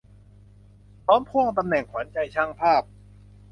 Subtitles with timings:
[1.05, 2.83] พร้อมพ่วงตำแหน่งขวัญใจช่างภาพ